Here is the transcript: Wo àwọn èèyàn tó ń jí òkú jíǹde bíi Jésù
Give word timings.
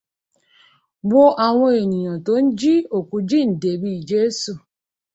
Wo 1.09 1.23
àwọn 1.47 1.69
èèyàn 1.81 2.17
tó 2.25 2.33
ń 2.43 2.47
jí 2.59 2.73
òkú 2.97 3.17
jíǹde 3.29 3.71
bíi 3.81 3.99
Jésù 4.09 4.53